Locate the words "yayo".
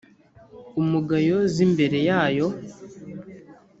2.09-2.47